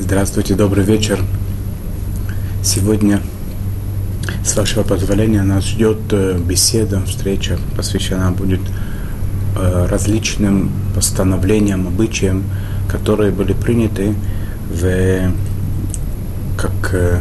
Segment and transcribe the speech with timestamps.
[0.00, 1.18] Здравствуйте, добрый вечер.
[2.62, 3.20] Сегодня,
[4.44, 8.60] с вашего позволения, нас ждет э, беседа, встреча, посвящена будет
[9.56, 12.44] э, различным постановлениям, обычаям,
[12.88, 14.14] которые были приняты
[14.70, 15.32] в,
[16.56, 17.20] как, э,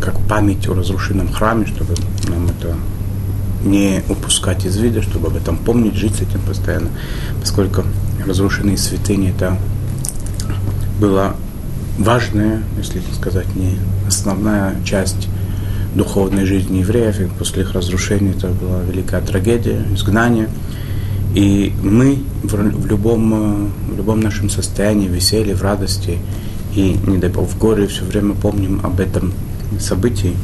[0.00, 1.94] как память о разрушенном храме, чтобы
[2.28, 2.76] нам это
[3.64, 6.90] не упускать из вида, чтобы об этом помнить, жить с этим постоянно,
[7.40, 7.82] поскольку
[8.24, 9.58] разрушенные святыни это
[11.00, 11.34] была
[11.98, 15.28] важная, если сказать, не основная часть
[15.94, 20.48] духовной жизни евреев, и после их разрушения это была великая трагедия, изгнание.
[21.34, 26.18] И мы в любом, в любом нашем состоянии, веселье, в радости
[26.74, 29.32] и, не дай бог, в горе все время помним об этом
[29.78, 30.34] событии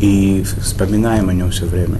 [0.00, 1.98] и вспоминаем о нем все время.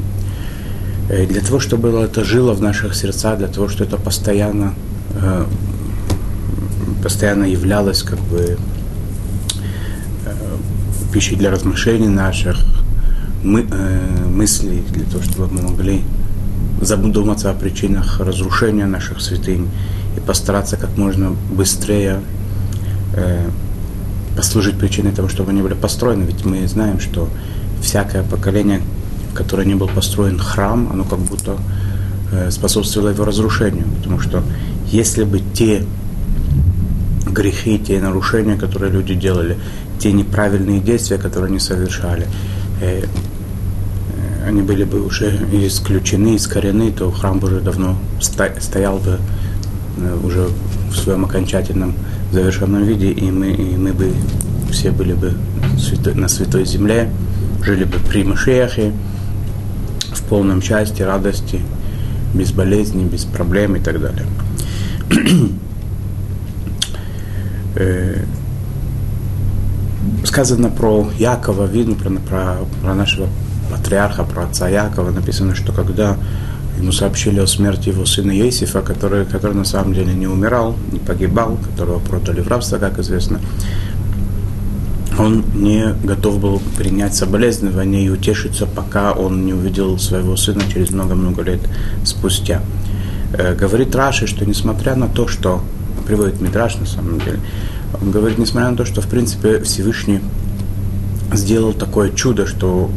[1.11, 4.75] И для того, чтобы это жило в наших сердцах, для того, чтобы это постоянно
[5.15, 5.45] э,
[7.03, 8.59] постоянно являлось как бы
[10.27, 10.57] э,
[11.13, 12.57] пищей для размышлений наших,
[13.43, 16.03] мы, э, мыслей, для того, чтобы мы могли
[16.81, 19.69] задуматься о причинах разрушения наших святынь
[20.17, 22.21] и постараться как можно быстрее
[23.15, 23.49] э,
[24.37, 26.25] послужить причиной того, чтобы они были построены.
[26.25, 27.29] Ведь мы знаем, что
[27.83, 28.81] всякое поколение,
[29.31, 31.57] в которое не был построен храм, оно как будто
[32.33, 33.85] э, способствовало его разрушению.
[33.99, 34.43] Потому что
[34.91, 35.85] если бы те
[37.31, 39.57] грехи, те нарушения, которые люди делали,
[39.99, 42.27] те неправильные действия, которые они совершали,
[42.81, 49.19] э, э, они были бы уже исключены, искорены, то храм бы уже давно стоял бы
[49.99, 50.49] э, уже
[50.91, 51.95] в своем окончательном
[52.33, 54.13] завершенном виде, и мы, и мы бы
[54.71, 55.35] все были бы
[56.15, 57.11] на святой земле,
[57.65, 58.93] жили бы при Машехе,
[60.13, 61.61] в полном счастье, радости,
[62.35, 64.27] без болезней, без проблем и так далее.
[67.77, 68.25] Э,
[70.25, 73.29] сказано про Якова, видно про, про, про нашего
[73.71, 76.17] патриарха, про отца Якова, написано, что когда
[76.79, 80.99] ему сообщили о смерти его сына Есифа, который, который на самом деле не умирал, не
[80.99, 83.41] погибал, которого продали в рабство, как известно,
[85.19, 90.91] он не готов был принять соболезнования и утешиться, пока он не увидел своего сына через
[90.91, 91.61] много-много лет
[92.05, 92.63] спустя.
[93.33, 95.63] Э, говорит Раши, что несмотря на то, что
[96.11, 97.39] приводит Мидраш на самом деле.
[98.03, 100.21] Он говорит, несмотря на то, что в принципе Всевышний
[101.33, 102.91] сделал такое чудо, что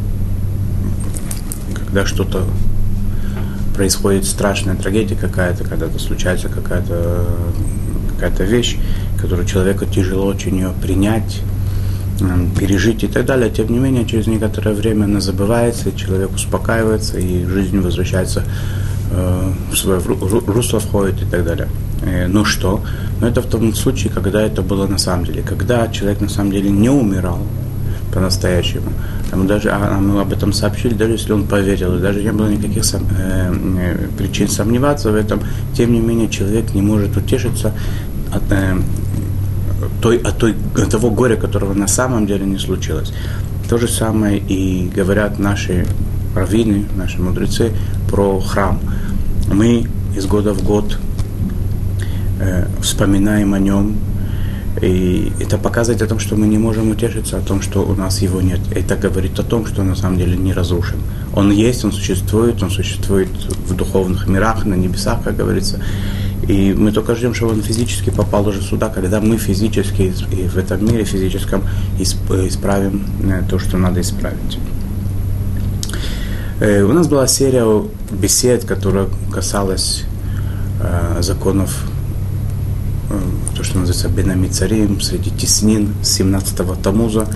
[1.72, 2.44] когда что-то
[3.76, 7.24] происходит страшная трагедия какая-то, когда-то случается какая-то
[8.14, 8.78] какая-то вещь,
[9.20, 11.40] которую человеку тяжело очень ее принять,
[12.58, 13.48] пережить и так далее.
[13.48, 18.42] Тем не менее, через некоторое время она забывается, человек успокаивается, и жизнь возвращается
[19.12, 21.68] э, в свое русло входит и так далее.
[22.04, 22.80] Э, ну что?
[23.20, 25.42] Но это в том случае, когда это было на самом деле.
[25.42, 27.38] Когда человек на самом деле не умирал
[28.12, 28.92] по-настоящему.
[29.30, 32.48] Там даже, а, мы об этом сообщили, даже если он поверил, и даже не было
[32.48, 33.52] никаких сом, э,
[34.16, 35.40] причин сомневаться в этом,
[35.76, 37.72] тем не менее человек не может утешиться
[38.32, 38.76] от, э,
[40.00, 43.12] той, от, той, от того горя, которого на самом деле не случилось.
[43.68, 45.84] То же самое и говорят наши
[46.36, 47.72] раввины, наши мудрецы
[48.08, 48.78] про храм.
[49.52, 50.98] Мы из года в год
[52.40, 53.96] э, вспоминаем о нем.
[54.82, 58.22] И это показывает о том, что мы не можем утешиться о том, что у нас
[58.22, 58.60] его нет.
[58.74, 60.98] Это говорит о том, что на самом деле не разрушен.
[61.32, 63.28] Он есть, он существует, он существует
[63.68, 65.80] в духовных мирах, на небесах, как говорится.
[66.48, 70.56] И мы только ждем, чтобы он физически попал уже сюда, когда мы физически и в
[70.58, 71.62] этом мире физическом
[71.98, 74.58] исправим э, то, что надо исправить.
[76.60, 77.64] Э, у нас была серия
[78.10, 80.04] бесед, которая касалась
[81.20, 81.86] законов
[83.56, 87.28] то, что называется Бенами Царим, среди теснин с 17-го Тамуза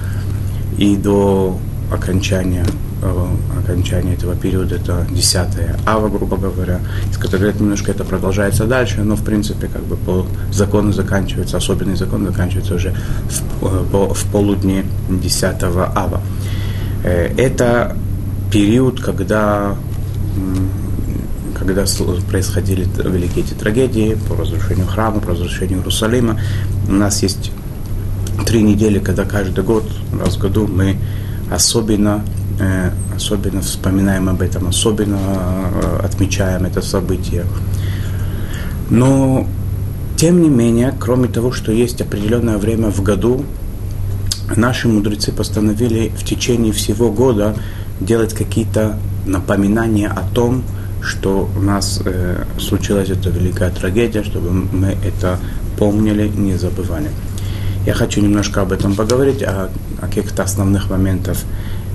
[0.77, 1.59] и до
[1.91, 2.67] окончания,
[3.03, 3.27] э,
[3.63, 5.49] окончания этого периода, это 10
[5.87, 6.81] ава, грубо говоря,
[7.11, 11.97] из которого немножко это продолжается дальше, но в принципе как бы по закону заканчивается, особенный
[11.97, 12.95] закон заканчивается уже
[13.61, 16.21] в, э, по, в полудне 10 ава.
[17.05, 17.97] Э, это
[18.51, 19.77] период, когда
[21.59, 21.85] когда
[22.31, 26.41] происходили великие эти трагедии по разрушению храма, по разрушению Иерусалима.
[26.89, 27.51] У нас есть
[28.47, 30.97] три недели, когда каждый год, раз в году мы
[31.51, 32.25] особенно,
[32.61, 37.45] э, особенно вспоминаем об этом, особенно э, отмечаем это событие.
[38.91, 39.47] Но,
[40.17, 43.45] тем не менее, кроме того, что есть определенное время в году,
[44.57, 47.55] наши мудрецы постановили в течение всего года
[48.01, 50.63] делать какие-то напоминания о том,
[51.03, 55.39] что у нас э, случилась эта великая трагедия, чтобы мы это
[55.79, 57.11] помнили, не забывали.
[57.87, 61.39] Я хочу немножко об этом поговорить, о, о каких-то основных моментах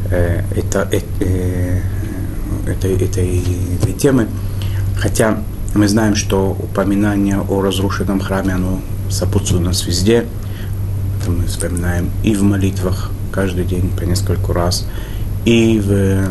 [0.09, 1.81] э, это, э, э,
[2.67, 3.43] этой, этой,
[3.75, 4.27] этой темы.
[4.97, 5.37] Хотя
[5.75, 8.79] мы знаем, что упоминание о разрушенном храме, оно
[9.09, 10.25] сопутствует нас везде.
[11.21, 14.87] Это мы вспоминаем и в молитвах каждый день по нескольку раз,
[15.45, 16.29] и в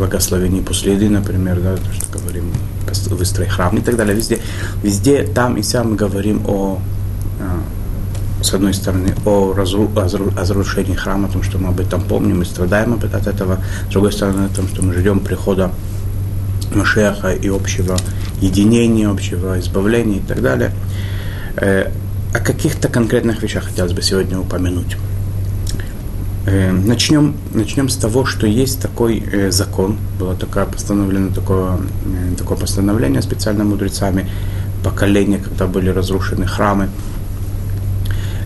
[0.00, 2.52] благословении после еды, например, да, то, что говорим,
[3.10, 4.16] выстрой храм и так далее.
[4.16, 4.38] Везде,
[4.82, 6.80] везде там и сям мы говорим о,
[7.38, 12.44] э, с одной стороны, о разрушении храма, о том, что мы об этом помним и
[12.44, 13.58] страдаем от этого,
[13.88, 15.70] с другой стороны, о том, что мы ждем прихода
[16.74, 17.96] Машеха и общего
[18.40, 20.72] единения, общего избавления и так далее.
[21.56, 21.90] Э,
[22.32, 24.96] о каких-то конкретных вещах хотелось бы сегодня упомянуть.
[26.50, 31.78] Э, начнем, начнем с того, что есть такой э, закон, было такое постановлено такое,
[32.36, 34.28] такое постановление специально мудрецами
[34.82, 36.88] поколения, когда были разрушены храмы.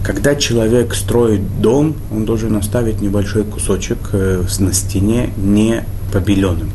[0.04, 6.70] Когда человек строит дом, он должен оставить небольшой кусочек на стене не побеленным.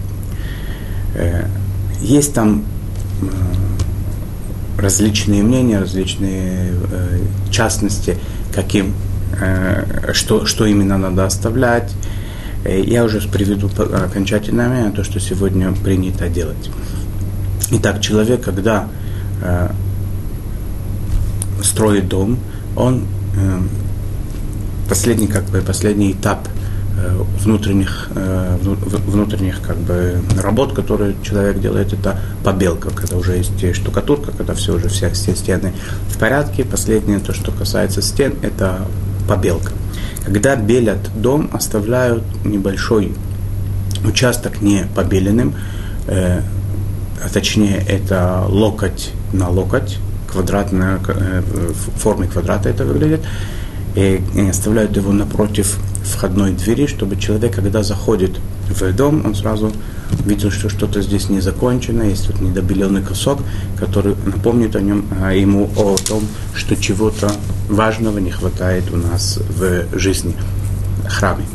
[1.14, 1.46] Э,
[2.02, 2.64] есть там
[3.22, 7.20] э, различные мнения, различные э,
[7.52, 8.18] частности,
[8.54, 8.94] каким,
[10.14, 11.94] что, что именно надо оставлять.
[12.66, 16.70] Я уже приведу окончательное то, что сегодня принято делать.
[17.72, 18.90] Итак, человек, когда
[21.64, 22.38] строит дом,
[22.76, 23.06] он
[24.90, 26.48] последний, как бы, последний этап–
[27.02, 28.58] Э, внутренних, э,
[29.08, 34.74] внутренних как бы, работ, которые человек делает, это побелка, когда уже есть штукатурка, когда все
[34.74, 35.74] уже все, все стены
[36.10, 36.66] в порядке.
[36.66, 38.80] Последнее, то, что касается стен, это
[39.30, 39.72] побелка.
[40.26, 43.14] Когда белят дом, оставляют небольшой
[44.04, 45.54] участок не побеленным,
[46.08, 46.42] э,
[47.24, 50.00] а точнее это локоть на локоть,
[50.32, 53.22] квадратная, э, в форме квадрата это выглядит,
[53.96, 58.40] и, и оставляют его напротив входной двери, чтобы человек, когда заходит
[58.70, 59.72] в дом, он сразу
[60.26, 63.40] видел, что что-то здесь не закончено, есть тут недобеленный кусок,
[63.78, 66.24] который напомнит о нем, а, ему о том,
[66.56, 67.32] что чего-то
[67.70, 70.36] важного не хватает у нас в жизни,
[71.08, 71.46] храме.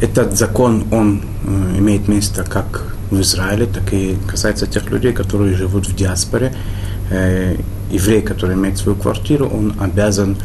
[0.00, 5.54] Этот закон, он э, имеет место как в Израиле, так и касается тех людей, которые
[5.54, 6.54] живут в диаспоре,
[7.10, 7.56] э,
[7.90, 10.36] еврей, который имеет свою квартиру, он обязан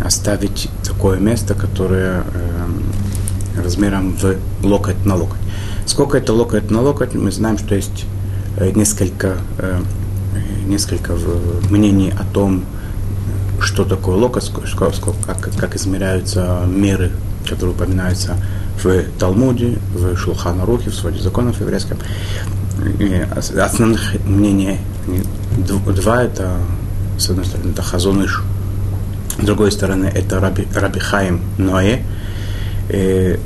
[0.00, 0.68] оставить
[1.00, 5.40] такое место, которое э, размером в локоть на локоть.
[5.86, 8.04] Сколько это локоть на локоть, мы знаем, что есть
[8.58, 9.80] э, несколько, э,
[10.66, 11.14] несколько
[11.70, 12.66] мнений о том,
[13.60, 17.12] что такое локоть, сколько, как, как измеряются меры,
[17.48, 18.36] которые упоминаются
[18.84, 21.96] в Талмуде, в Шулхана-Рухе, в своде законов еврейском.
[23.56, 24.76] Основных мнений
[25.96, 26.58] два– это
[27.16, 28.42] с одной стороны, это Хазоныш,
[29.40, 32.00] с другой стороны, это Раби, Раби Хаим Ноэ.
[32.88, 33.38] Э,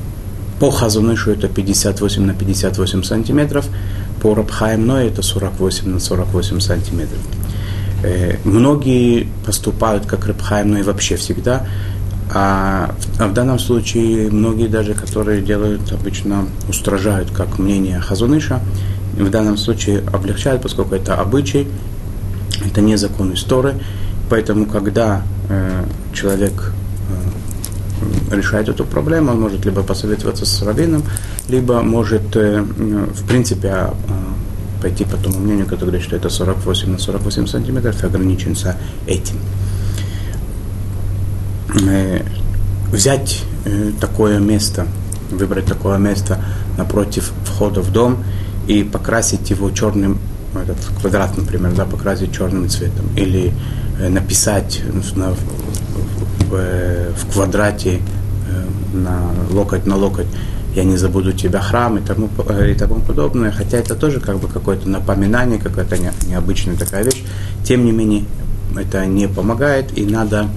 [0.58, 3.66] по Хазунышу это 58 на 58 сантиметров,
[4.22, 7.20] по Рабхаим Ноэ это 48 на 48 сантиметров.
[8.02, 11.66] Э, многие поступают как Рабхаим Ноэ вообще всегда,
[12.32, 18.60] а в, а в данном случае многие даже, которые делают обычно, устражают как мнение Хазуныша,
[19.16, 21.68] в данном случае облегчают, поскольку это обычай,
[22.64, 23.74] это не закон истории.
[24.30, 26.72] Поэтому, когда э, человек
[28.30, 31.02] э, решает эту проблему, он может либо посоветоваться с раввином,
[31.48, 33.90] либо может, э, в принципе, э,
[34.80, 38.76] пойти по тому мнению, которое что это 48 на 48 сантиметров, и ограничиться
[39.06, 39.36] этим.
[41.88, 42.22] Э,
[42.92, 44.86] взять э, такое место,
[45.30, 46.38] выбрать такое место
[46.78, 48.24] напротив входа в дом
[48.68, 50.18] и покрасить его черным
[50.54, 53.52] этот квадрат, например, да, покрасить черным цветом, или
[53.98, 54.82] написать
[55.14, 55.38] на, в,
[56.48, 58.00] в, э, в квадрате
[58.48, 59.20] э, на
[59.50, 60.26] локоть на локоть
[60.74, 62.28] я не забуду тебя храм и тому,
[62.68, 67.22] и тому подобное, хотя это тоже как бы какое-то напоминание, какая-то не, необычная такая вещь,
[67.64, 68.24] тем не менее
[68.76, 70.48] это не помогает и надо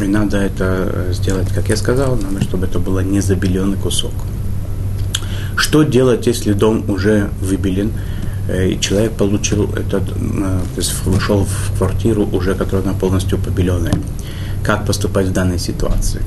[0.00, 4.12] и надо это сделать, как я сказал, надо, чтобы это было не забеленный кусок.
[5.56, 7.92] Что делать, если дом уже выбелен?
[8.48, 13.38] Э, и человек получил этот, э, то есть вошел в квартиру уже, которая она полностью
[13.38, 13.94] побеленная.
[14.64, 16.22] Как поступать в данной ситуации?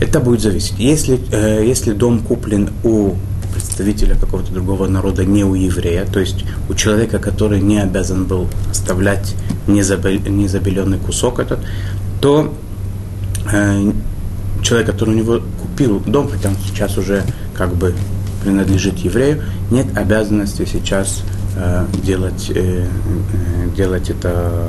[0.00, 0.78] Это будет зависеть.
[0.78, 3.14] Если, э, если дом куплен у
[3.52, 8.48] представителя какого-то другого народа, не у еврея, то есть у человека, который не обязан был
[8.70, 9.34] оставлять
[9.66, 11.60] незабеленный кусок этот,
[12.20, 12.54] то
[14.62, 17.94] человек, который у него купил дом, хотя он сейчас уже как бы
[18.42, 21.22] принадлежит еврею, нет обязанности сейчас
[21.56, 24.68] э, делать, э, э, делать это,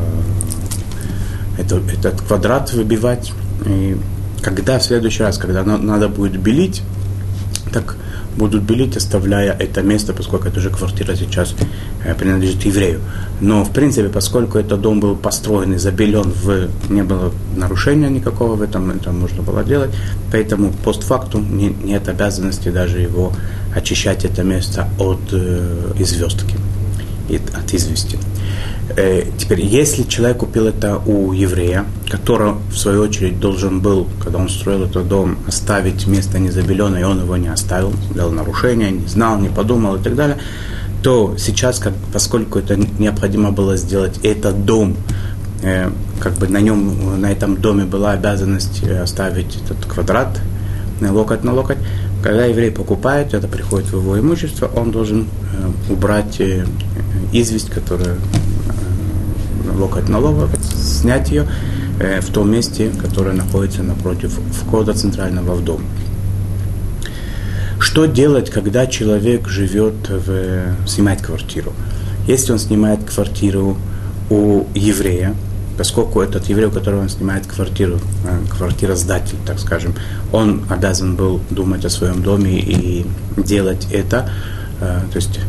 [1.57, 3.33] это, этот квадрат выбивать.
[3.65, 3.97] И
[4.41, 6.81] когда в следующий раз, когда надо будет белить,
[7.71, 7.95] так
[8.37, 11.55] будут белить, оставляя это место, поскольку это уже квартира сейчас
[12.17, 12.99] принадлежит еврею.
[13.41, 18.55] Но, в принципе, поскольку этот дом был построен и забелен, в, не было нарушения никакого
[18.55, 19.91] в этом, это можно было делать,
[20.31, 23.33] поэтому постфактум не, нет обязанности даже его
[23.75, 26.55] очищать это место от э, известки,
[27.29, 28.17] от извести.
[28.95, 34.39] Э, теперь, если человек купил это у еврея, который, в свою очередь, должен был, когда
[34.39, 39.07] он строил этот дом, оставить место незабеленное, и он его не оставил, сделал нарушение, не
[39.07, 40.37] знал, не подумал и так далее,
[41.01, 44.95] то сейчас, как, поскольку это необходимо было сделать, этот дом,
[45.63, 45.89] э,
[46.19, 50.39] как бы на нем, на этом доме была обязанность э, оставить этот квадрат,
[51.01, 51.79] локоть на локоть,
[52.23, 56.65] когда еврей покупает, это приходит в его имущество, он должен э, убрать э,
[57.33, 58.15] известь, которая
[59.77, 60.19] локоть на
[60.73, 61.45] снять ее
[61.99, 65.81] э, в том месте, которое находится напротив входа центрального в дом.
[67.77, 71.73] Что делать, когда человек живет в, снимает квартиру?
[72.25, 73.77] Если он снимает квартиру
[74.29, 75.35] у еврея,
[75.77, 79.93] поскольку этот еврей, у которого он снимает квартиру, э, квартиросдатель, так скажем,
[80.31, 83.05] он обязан был думать о своем доме и
[83.37, 84.29] делать это,
[84.81, 85.39] э, то есть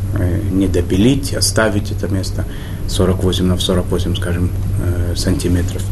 [0.52, 2.44] не допилить, оставить это место,
[2.88, 4.50] 48 на 48, скажем,
[4.82, 5.82] э, сантиметров.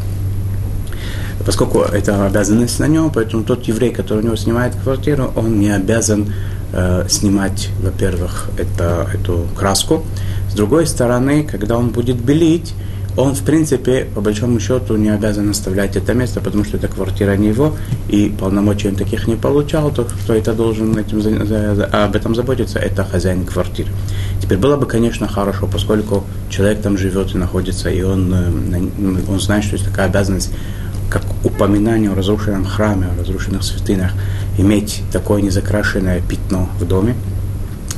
[1.44, 5.70] Поскольку это обязанность на нем, поэтому тот еврей, который у него снимает квартиру, он не
[5.70, 6.32] обязан
[6.72, 10.04] э, снимать, во-первых, это, эту краску.
[10.50, 12.74] С другой стороны, когда он будет белить,
[13.16, 17.36] он, в принципе, по большому счету, не обязан оставлять это место, потому что это квартира
[17.36, 17.76] не его,
[18.08, 21.20] и полномочий он таких не получал, то кто это должен этим,
[21.92, 23.90] об этом заботиться, это хозяин квартиры.
[24.40, 28.80] Теперь было бы, конечно, хорошо, поскольку человек там живет и находится, и он, э,
[29.28, 30.50] он знает, что есть такая обязанность,
[31.10, 34.12] как упоминание о разрушенном храме, о разрушенных святынях,
[34.56, 37.14] иметь такое незакрашенное пятно в доме.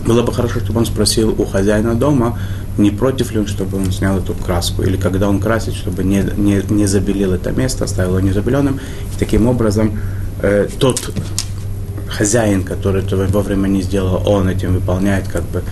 [0.04, 2.38] Было бы хорошо, чтобы он спросил у хозяина дома,
[2.78, 6.24] не против ли он, чтобы он снял эту краску, или когда он красит, чтобы не,
[6.36, 8.80] не, не забелил это место, оставил его незабеленным,
[9.14, 9.98] и таким образом
[10.42, 11.10] э, тот
[12.08, 15.62] хозяин, который этого вовремя не сделал, он этим выполняет как бы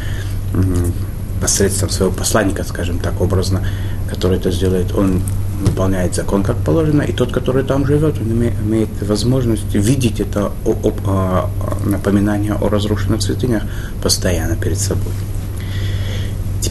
[1.40, 3.66] посредством своего посланника, скажем так, образно,
[4.09, 5.23] который это сделает, он
[5.62, 10.71] выполняет закон как положено, и тот, который там живет, он имеет, возможность видеть это о,
[10.71, 11.50] о, о,
[11.88, 13.62] напоминание о разрушенных святынях
[14.02, 15.12] постоянно перед собой.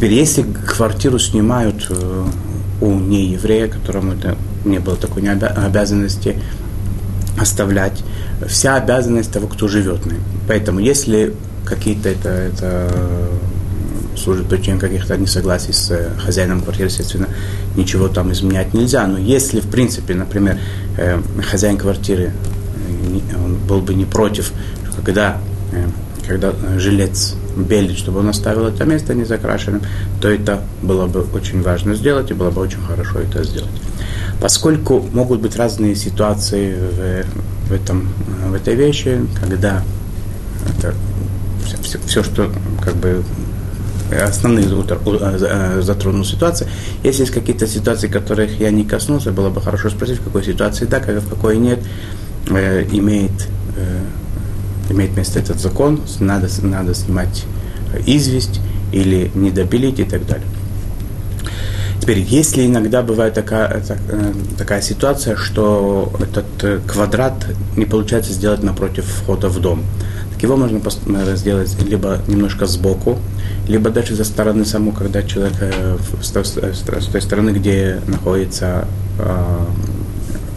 [0.02, 2.26] Теперь, если квартиру снимают э,
[2.82, 6.38] у нееврея, которому это не было такой обязанности
[7.40, 8.04] оставлять,
[8.48, 10.14] вся обязанность того, кто живет на.
[10.48, 12.92] Поэтому, если какие-то это, это
[14.18, 17.28] служит причиной каких-то несогласий с э, хозяином квартиры, естественно,
[17.76, 19.06] ничего там изменять нельзя.
[19.06, 20.58] Но если, в принципе, например,
[20.98, 22.34] э, хозяин квартиры
[23.36, 24.52] он был бы не против,
[25.06, 25.38] когда,
[26.28, 29.82] когда жилец белить, чтобы он оставил это место незакрашенным,
[30.22, 33.72] то это было бы очень важно сделать, и было бы очень хорошо это сделать.
[34.40, 38.10] Поскольку могут быть разные ситуации в, в, этом,
[38.48, 39.84] в этой вещи, когда
[40.78, 40.94] это
[41.66, 42.52] все, все, все что
[42.84, 43.24] как бы
[44.12, 44.68] основные
[45.82, 46.68] затронул ситуации.
[47.04, 50.86] Если есть какие-то ситуации, которых я не коснулся, было бы хорошо спросить, в какой ситуации
[50.86, 51.80] да, в какой нет,
[52.50, 53.32] э, имеет
[53.78, 54.02] э,
[54.92, 57.46] имеет место этот закон, надо, надо снимать
[58.06, 58.60] известь
[58.92, 60.48] или не допилить и так далее.
[62.02, 67.46] Теперь, если иногда бывает такая, э, такая ситуация, что этот э, квадрат
[67.78, 69.84] не получается сделать напротив входа в дом,
[70.34, 73.20] так его можно э, сделать либо немножко сбоку,
[73.68, 75.54] либо даже за стороны саму, когда человек
[76.22, 76.32] с
[77.12, 78.88] той стороны, где находится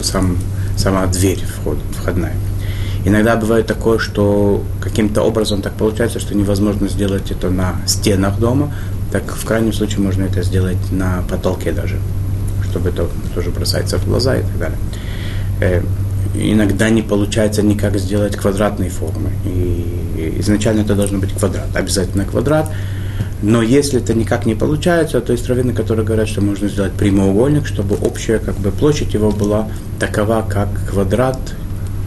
[0.01, 0.37] сам,
[0.75, 2.33] сама дверь вход, входная.
[3.05, 8.73] Иногда бывает такое, что каким-то образом так получается, что невозможно сделать это на стенах дома,
[9.11, 11.99] так в крайнем случае можно это сделать на потолке даже,
[12.69, 14.77] чтобы это тоже бросается в глаза и так далее.
[15.61, 15.83] Э,
[16.33, 19.29] иногда не получается никак сделать квадратные формы.
[19.45, 22.71] И изначально это должен быть квадрат, обязательно квадрат.
[23.43, 27.67] Но если это никак не получается, то есть раввины, которые говорят, что можно сделать прямоугольник,
[27.67, 29.67] чтобы общая как бы, площадь его была
[29.99, 31.39] такова, как квадрат,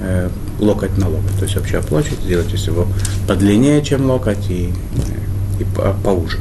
[0.03, 0.29] э,
[0.59, 1.37] локоть на локоть.
[1.39, 2.87] То есть общая площадь сделайте всего
[3.27, 4.73] подлиннее, чем локоть, и,
[5.61, 6.39] и по, поуже.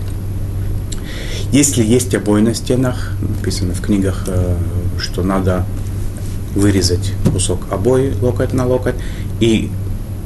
[1.52, 4.56] Если есть обои на стенах, написано в книгах, э,
[5.00, 5.66] что надо
[6.56, 8.96] вырезать кусок обои локоть на локоть
[9.40, 9.70] и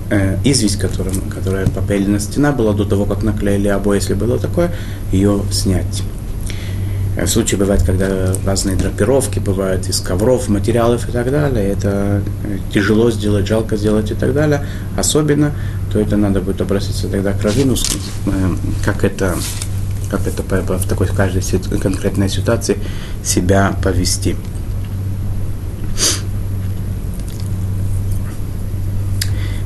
[0.09, 4.73] э, известь, которым, которая попялена стена была до того, как наклеили обои, если было такое,
[5.11, 6.03] ее снять.
[7.21, 12.23] В случае бывает, когда разные драпировки бывают из ковров, материалов и так далее, это
[12.73, 14.65] тяжело сделать, жалко сделать и так далее,
[14.97, 15.53] особенно,
[15.93, 17.75] то это надо будет обратиться тогда к Равину,
[18.83, 19.35] как это,
[20.09, 21.43] как это в такой в каждой
[21.79, 22.79] конкретной ситуации
[23.23, 24.35] себя повести.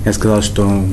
[0.04, 0.84] Я сказал, что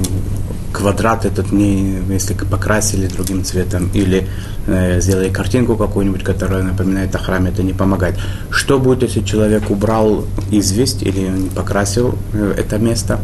[0.72, 4.26] квадрат этот не, если покрасили другим цветом или
[4.66, 8.16] э, сделали картинку какую-нибудь, которая напоминает о храме, это не помогает.
[8.50, 13.20] Что будет, если человек убрал известь или не покрасил э, это место?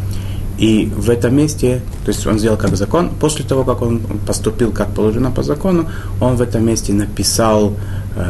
[0.58, 4.72] И в этом месте, то есть он сделал как закон, после того, как он поступил
[4.72, 5.88] как положено по закону,
[6.20, 7.76] он в этом месте написал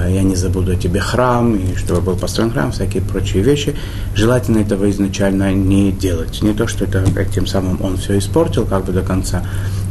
[0.09, 3.75] я не забуду о тебе храм, и чтобы был построен храм, всякие прочие вещи.
[4.15, 6.43] Желательно этого изначально не делать.
[6.43, 9.43] Не то, что это тем самым он все испортил как бы до конца,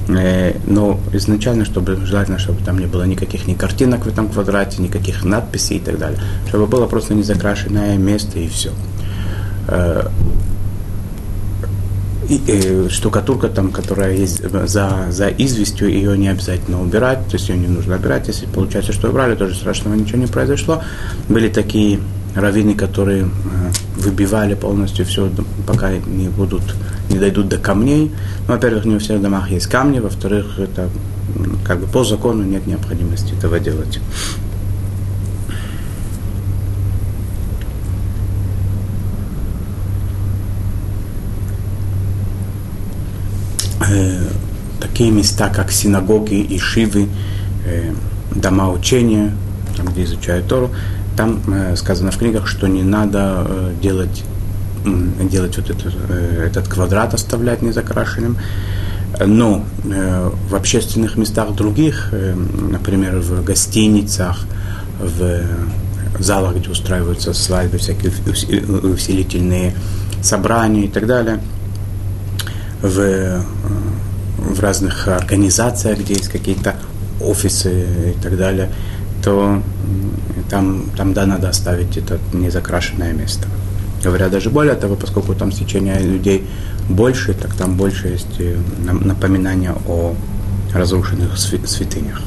[0.07, 4.81] э, но изначально, чтобы желательно, чтобы там не было никаких ни картинок в этом квадрате,
[4.81, 6.19] никаких надписей и так далее.
[6.47, 8.71] Чтобы было просто незакрашенное место и все.
[12.29, 17.57] Э, штукатурка там, которая есть за, за известью, ее не обязательно убирать, то есть ее
[17.57, 18.27] не нужно убирать.
[18.27, 20.84] Если получается, что убрали, тоже страшного ничего не произошло.
[21.29, 22.00] Были такие
[22.36, 23.27] раввины, которые э,
[23.96, 25.31] выбивали полностью все,
[25.65, 26.63] пока не будут,
[27.10, 28.12] не дойдут до камней.
[28.48, 30.89] Ну, во-первых, не у всех домах есть камни, во-вторых, это
[31.65, 34.00] как бы по закону нет необходимости этого делать.
[43.89, 44.20] Э,
[44.79, 47.08] такие места, как синагоги и шивы,
[47.65, 47.94] э,
[48.36, 49.34] дома учения,
[49.75, 50.72] там, где изучают Тору,
[51.15, 54.24] там э, сказано в книгах, что не надо э, делать,
[54.86, 58.38] э, делать вот этот, э, этот квадрат, оставлять незакрашенным.
[59.25, 64.46] Но э, в общественных местах других, э, например, в гостиницах,
[65.00, 65.44] в
[66.20, 68.12] залах, где устраиваются свадьбы, всякие
[68.91, 69.73] усилительные
[70.21, 71.39] собрания и так далее–
[72.81, 73.41] в,
[74.37, 76.75] в разных организациях, где есть какие-то
[77.21, 78.69] офисы и так далее,
[79.23, 79.61] то
[80.49, 83.47] там, там да, надо оставить это незакрашенное место.
[84.03, 86.47] Говоря даже более того, поскольку там стечение людей
[86.89, 90.15] больше, так там больше есть э, напоминания о
[90.73, 92.21] разрушенных святынях.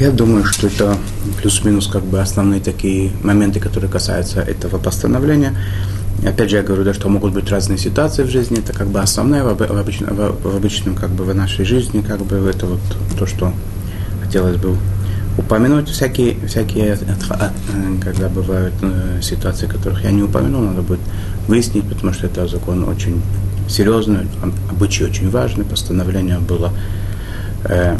[0.00, 0.96] Я думаю, что это
[1.40, 5.56] плюс-минус как бы основные такие моменты, которые касаются этого постановления.
[6.24, 9.00] Опять же, я говорю, да, что могут быть разные ситуации в жизни, это как бы
[9.00, 12.80] основное в, обычном, в, обычном, как бы в нашей жизни, как бы это вот
[13.18, 13.52] то, что
[14.22, 14.76] хотелось бы
[15.36, 15.88] упомянуть.
[15.88, 16.96] Всякие, всякие
[18.00, 21.00] когда бывают э, ситуации, которых я не упомянул, надо будет
[21.48, 23.20] выяснить, потому что это закон очень
[23.68, 24.28] серьезный,
[24.70, 26.72] обычай очень важный, постановление было
[27.64, 27.96] э,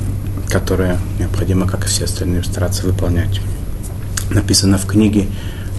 [0.49, 3.41] которые необходимо, как и все остальные, стараться выполнять.
[4.31, 5.27] Написано в книге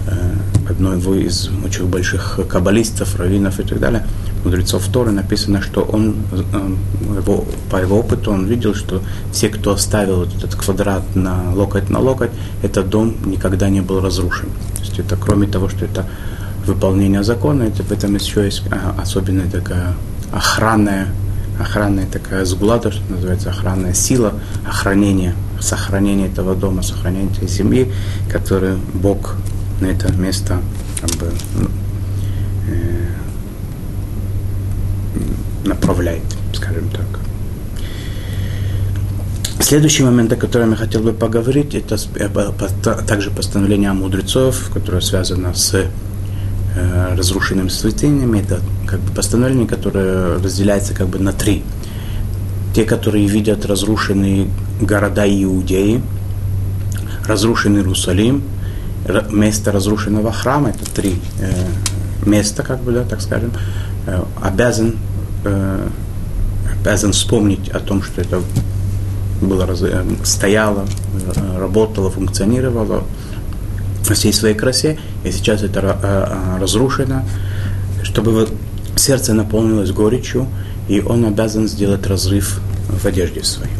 [0.06, 4.06] э, одного из очень больших каббалистов, раввинов и так далее,
[4.44, 9.02] мудрецов Торы, написано, что он, э, его, по его опыту он видел, что
[9.32, 12.30] все, кто оставил вот этот квадрат на локоть на локоть,
[12.62, 14.48] этот дом никогда не был разрушен.
[14.76, 16.06] То есть это кроме того, что это
[16.66, 19.94] выполнение закона, это в этом еще есть э, особенная такая
[20.32, 21.08] охранная
[21.60, 24.34] охранная такая сгулата, что называется охранная сила,
[24.66, 27.92] охранение, сохранение этого дома, сохранение этой земли,
[28.30, 29.36] которую Бог
[29.80, 30.58] на это место
[31.00, 31.68] как бы, ну,
[32.68, 33.06] э,
[35.68, 37.06] направляет, скажем так.
[39.60, 42.28] Следующий момент, о котором я хотел бы поговорить, это э,
[43.06, 45.86] также постановление мудрецов, которое связано с
[46.76, 48.40] разрушенными святынями.
[48.40, 51.64] Это как бы постановление, которое разделяется как бы на три.
[52.74, 54.48] Те, которые видят разрушенные
[54.80, 56.00] города Иудеи,
[57.26, 58.42] разрушенный Иерусалим,
[59.30, 61.50] место разрушенного храма, это три э,
[62.26, 63.52] места, как бы, да, так скажем,
[64.06, 64.96] э, обязан,
[65.44, 65.88] э,
[66.80, 68.40] обязан вспомнить о том, что это
[69.40, 70.86] было, э, стояло,
[71.36, 73.04] э, работало, функционировало,
[74.06, 77.22] во всей своей красе, и сейчас это э, э, разрушено,
[78.02, 78.48] чтобы
[78.96, 80.46] сердце наполнилось горечью,
[80.88, 83.72] и он обязан сделать разрыв в одежде своей.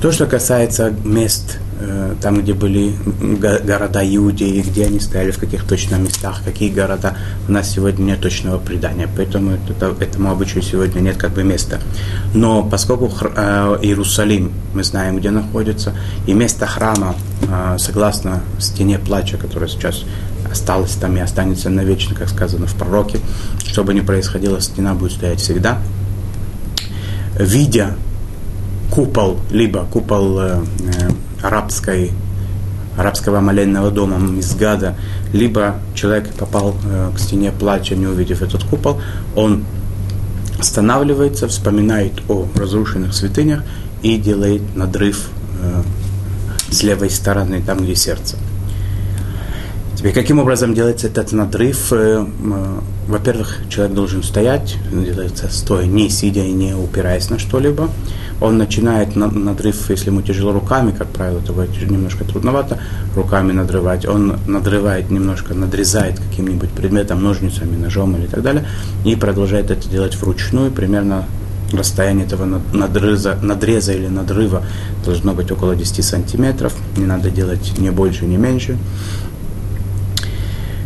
[0.00, 2.92] То, что касается мест, э, там, где были
[3.38, 7.16] города Иудеи, где они стояли, в каких точно местах, какие города,
[7.48, 11.80] у нас сегодня нет точного предания, поэтому это, этому обычаю сегодня нет как бы места.
[12.34, 15.94] Но поскольку Иерусалим, мы знаем, где находится,
[16.26, 17.14] и место храма,
[17.78, 20.04] согласно стене плача, которая сейчас
[20.50, 23.18] осталась там и останется навечно, как сказано в пророке,
[23.64, 25.78] что бы ни происходило, стена будет стоять всегда.
[27.38, 27.94] Видя
[28.90, 31.10] купол, либо купол э, э,
[31.42, 32.12] арабской,
[32.96, 34.96] арабского молельного дома Мизгада,
[35.32, 39.00] либо человек попал э, к стене плача, не увидев этот купол,
[39.34, 39.64] он
[40.58, 43.62] останавливается, вспоминает о разрушенных святынях
[44.02, 45.30] и делает надрыв
[45.62, 45.82] э,
[46.72, 48.36] с левой стороны, там, где сердце.
[49.96, 51.92] Теперь, каким образом делается этот надрыв?
[51.92, 57.88] Э, э, во-первых, человек должен стоять, делается стоя, не сидя и не упираясь на что-либо
[58.42, 62.78] он начинает надрыв, если ему тяжело руками, как правило, это будет немножко трудновато
[63.14, 68.66] руками надрывать, он надрывает немножко, надрезает каким-нибудь предметом, ножницами, ножом или так далее,
[69.04, 71.26] и продолжает это делать вручную, примерно
[71.78, 74.64] расстояние этого надреза, надреза или надрыва
[75.04, 78.76] должно быть около 10 сантиметров, не надо делать ни больше, ни меньше.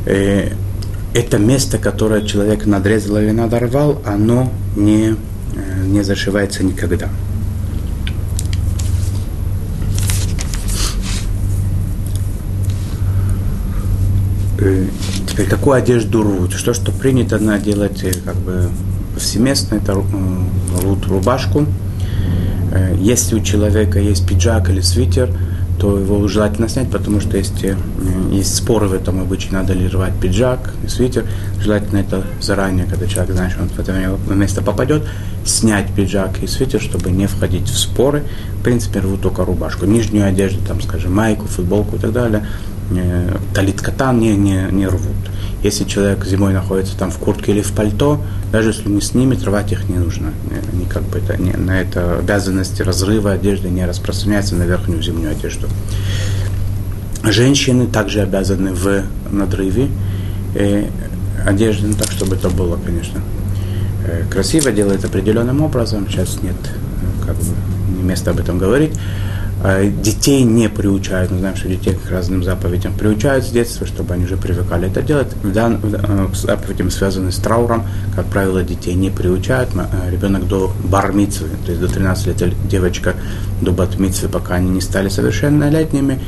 [0.07, 0.53] Э,
[1.15, 5.17] это место, которое человек надрезал или надорвал, оно не,
[5.55, 7.09] э, не зашивается никогда.
[14.59, 14.87] Э,
[15.29, 16.53] теперь, какую одежду рвут?
[16.53, 18.71] Что, что принято делать как бы
[19.17, 21.65] повсеместно, это рвут рубашку.
[22.71, 25.31] Э, если у человека есть пиджак или свитер,
[25.81, 27.65] то его желательно снять, потому что есть,
[28.31, 31.25] есть споры в этом обычно, надо ли рвать пиджак свитер.
[31.61, 35.03] Желательно это заранее, когда человек знает, что он в это место попадет,
[35.45, 38.23] снять пиджак и свитер, чтобы не входить в споры.
[38.61, 39.87] В принципе, рвут только рубашку.
[39.87, 42.76] Нижнюю одежду, там, скажем, майку, футболку и так далее, Э,
[43.55, 45.17] талит катан не, не, не рвут.
[45.63, 48.21] Если человек зимой находится там в куртке или в пальто,
[48.53, 50.33] даже если не снимет, рвать их не нужно.
[50.73, 55.33] Они как бы это, не, на это обязанности разрыва одежды не распространяются на верхнюю зимнюю
[55.33, 55.69] одежду.
[57.25, 59.89] Женщины также обязаны в надрыве
[60.55, 60.87] э,
[61.45, 63.21] одежды, ну, так чтобы это было, конечно,
[64.07, 66.07] э, красиво, делает определенным образом.
[66.09, 67.45] Сейчас нет э, как бы,
[68.03, 68.93] не об этом говорить.
[69.63, 74.15] А, детей не приучают, мы знаем, что детей к разным заповедям приучают с детства, чтобы
[74.15, 75.29] они уже привыкали это делать.
[75.43, 79.71] Дан, э, к заповедям, связанным с трауром, как правило, детей не приучают.
[79.75, 83.15] Э, ребенок до бармитсвы, то есть до 13 лет, девочка
[83.63, 86.21] до батмитсвы, пока они не стали совершеннолетними,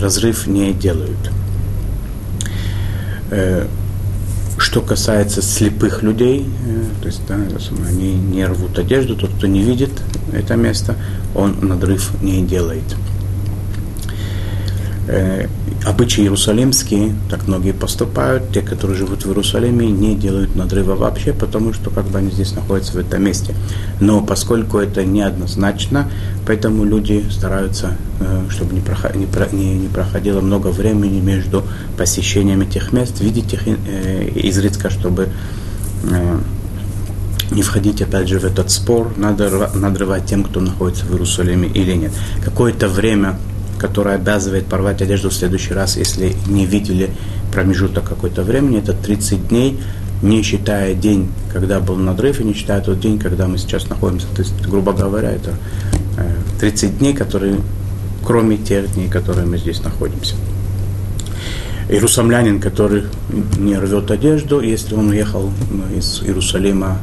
[0.00, 1.30] разрыв не делают.
[4.58, 6.46] Э, что касается слепых людей,
[7.00, 7.36] то есть да,
[7.88, 9.90] они не рвут одежду, тот, кто не видит
[10.32, 10.96] это место,
[11.34, 12.84] он надрыв не делает.
[15.86, 21.72] Обычаи иерусалимские, так многие поступают, те, которые живут в Иерусалиме, не делают надрыва вообще, потому
[21.72, 23.54] что как бы они здесь находятся в этом месте.
[24.00, 26.10] Но поскольку это неоднозначно,
[26.46, 31.64] поэтому люди стараются, э, чтобы не, проход, не, не проходило много времени между
[31.96, 35.28] посещениями тех мест, видеть их э, изредка, чтобы
[36.10, 36.38] э,
[37.52, 41.92] не входить опять же в этот спор, надо надрывать тем, кто находится в Иерусалиме или
[41.94, 42.12] нет.
[42.44, 43.38] Какое-то время,
[43.78, 47.10] которое обязывает порвать одежду в следующий раз, если не видели
[47.52, 49.80] промежуток какой-то времени, это 30 дней,
[50.22, 54.26] не считая день, когда был надрыв, и не считая тот день, когда мы сейчас находимся.
[54.34, 55.54] То есть, грубо говоря, это
[56.60, 57.60] 30 э, дней, которые,
[58.24, 60.34] кроме тех дней, которые мы здесь находимся.
[61.88, 63.04] Иерусалимлянин, который
[63.58, 65.50] не рвет одежду, если он уехал
[65.96, 66.98] из Иерусалима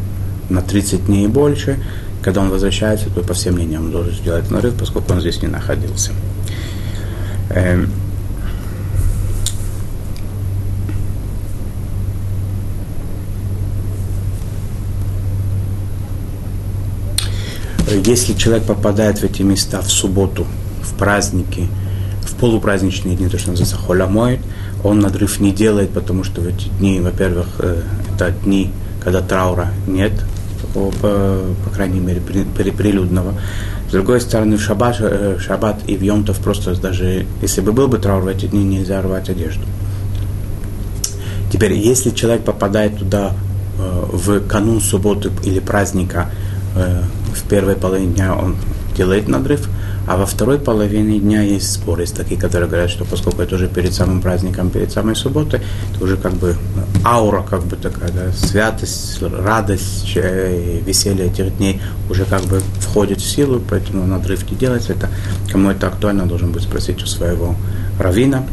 [0.50, 1.80] на 30 дней и больше.
[2.22, 5.48] Когда он возвращается, то по всем мнениям он должен сделать нарыв, поскольку он здесь не
[5.48, 6.12] находился.
[7.50, 7.90] Эм.
[18.06, 20.46] Если человек попадает в эти места в субботу,
[20.82, 21.68] в праздники,
[22.24, 24.42] в полупраздничные дни, то, что называется холямоид,
[24.84, 27.82] он надрыв не делает, потому что в эти дни, во-первых, э,
[28.14, 30.14] это дни, когда траура нет,
[30.74, 33.34] по, по крайней мере, при, при, прилюдного.
[33.96, 37.88] Другой стороны, в шаббат, э, в шаббат и в Йомтов просто даже, если бы был
[37.88, 39.64] бы траур в эти дни, нельзя рвать одежду.
[41.50, 43.32] Теперь, если человек попадает туда
[43.80, 46.30] э, в канун субботы или праздника,
[46.76, 47.04] э,
[47.34, 48.58] в первой половине дня он
[48.98, 49.70] делает надрыв,
[50.08, 52.02] А во второй половине дня есть споры.
[52.02, 55.62] Есть такие, которые говорят, что поскольку это уже перед самым праздником, перед самой субботой,
[55.94, 56.58] это уже как бы
[57.06, 63.26] аура, как бы такая, да, святость, радость, веселье этих дней уже как бы входит в
[63.26, 64.94] силу, поэтому надрыв не делается.
[64.94, 65.10] Это,
[65.52, 67.56] кому это актуально, должен быть спросить у своего
[68.00, 68.44] равина.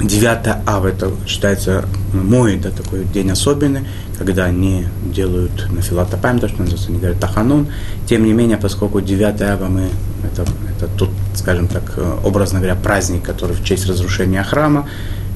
[0.00, 3.86] 9 ав это считается мой, да, такой день особенный,
[4.18, 7.68] когда они делают на филатопаем, то, что называется, они говорят таханун.
[8.06, 9.88] Тем не менее, поскольку 9 ава мы,
[10.24, 10.44] это,
[10.76, 14.88] это тут, скажем так, образно говоря, праздник, который в честь разрушения храма,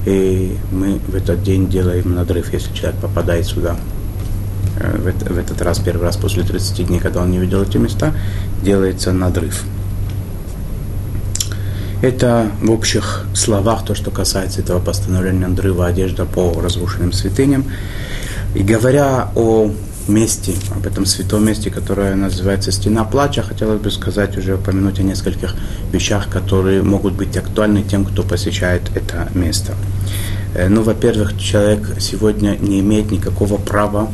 [0.05, 3.75] и мы в этот день делаем надрыв, если человек попадает сюда
[4.79, 7.77] э, в, в этот раз, первый раз после 30 дней, когда он не видел эти
[7.77, 8.13] места,
[8.63, 9.63] делается надрыв.
[12.01, 17.65] Это в общих словах то, что касается этого постановления надрыва одежда по разрушенным святыням.
[18.55, 19.71] И говоря о
[20.09, 25.03] месте, об этом святом месте, которое называется Стена Плача, хотелось бы сказать, уже упомянуть о
[25.03, 25.55] нескольких
[25.91, 29.75] вещах, которые могут быть актуальны тем, кто посещает это место.
[30.55, 34.11] Э, ну, во-первых, человек сегодня не имеет никакого права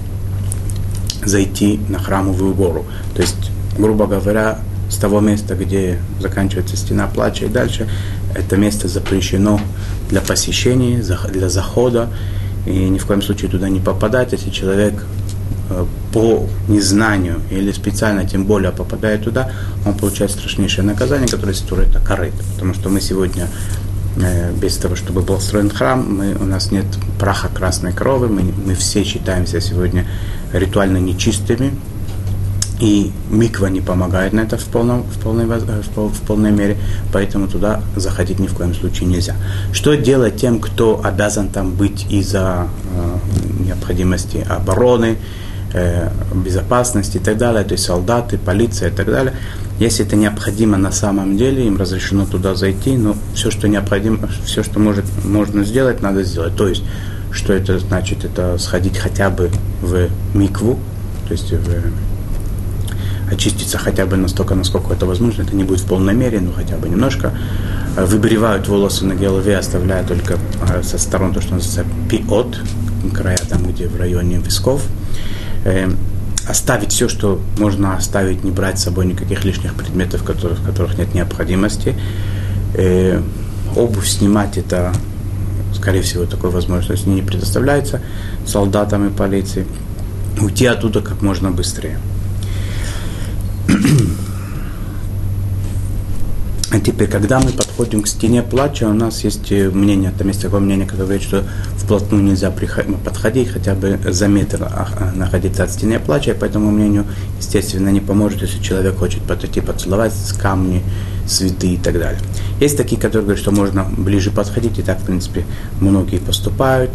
[1.24, 2.86] зайти на храмовую гору.
[3.16, 7.90] То есть, грубо говоря, с того места, где заканчивается стена плача и дальше,
[8.36, 9.60] это место запрещено
[10.10, 12.10] для посещения, для захода,
[12.66, 15.06] и ни в коем случае туда не попадать, если человек
[16.14, 19.52] по незнанию или специально, тем более попадает туда,
[19.86, 22.34] он получает страшнейшее наказание, которое ситуирует это корыт.
[22.54, 23.48] Потому что мы сегодня,
[24.18, 26.86] э, без того, чтобы был строен храм, мы, у нас нет
[27.20, 30.06] праха красной крови, мы, мы все считаемся сегодня
[30.54, 31.74] ритуально нечистыми,
[32.80, 36.78] и миква не помогает на это в, полном, в, полной, в, в полной мере,
[37.14, 39.36] поэтому туда заходить ни в коем случае нельзя.
[39.72, 45.18] Что делать тем, кто обязан там быть из-за э, необходимости обороны,
[45.76, 49.34] э, безопасности и так далее, то есть солдаты, полиция и так далее.
[49.80, 54.64] Если это необходимо на самом деле, им разрешено туда зайти, но все, что необходимо, все,
[54.64, 56.56] что может, можно сделать, надо сделать.
[56.56, 56.84] То есть,
[57.32, 58.24] что это значит?
[58.24, 60.80] Это сходить хотя бы в микву,
[61.28, 61.68] то есть в
[63.32, 65.42] очиститься хотя бы настолько, насколько это возможно.
[65.42, 67.34] Это не будет в полной мере, но хотя бы немножко.
[67.98, 70.38] Э, выбривают волосы на голове, оставляя только
[70.70, 72.60] э, со сторон то, что называется пиот,
[73.14, 74.82] края там, где в районе висков.
[75.66, 75.92] Э,
[76.48, 80.98] оставить все, что можно оставить, не брать с собой никаких лишних предметов, которых, в которых
[80.98, 81.96] нет необходимости.
[83.76, 84.94] Обувь снимать это,
[85.74, 88.00] скорее всего, такой возможности не предоставляется
[88.46, 89.66] солдатам и полиции.
[90.40, 91.98] Уйти оттуда как можно быстрее.
[96.76, 100.42] А теперь, когда мы подходим к стене плача, у нас есть э, мнение, там есть
[100.42, 101.46] такое мнение, которое говорит, что
[101.86, 106.46] вплотную нельзя подходить, хотя бы за метр а, а, находиться от стены плача, и по
[106.46, 107.06] этому мнению,
[107.38, 110.84] естественно, не поможет, если человек хочет подойти, поцеловать камни,
[111.28, 112.20] цветы и так далее.
[112.60, 115.46] Есть такие, которые говорят, что можно ближе подходить, и так, в принципе,
[115.80, 116.92] многие поступают,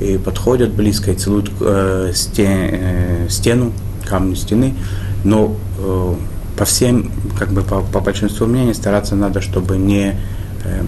[0.00, 3.72] и подходят близко и целуют э, стен, э, стену,
[4.04, 4.74] камни стены,
[5.22, 6.14] но э,
[6.58, 10.16] по всем, как бы по, по большинству мнений стараться надо, чтобы не,
[10.64, 10.82] э,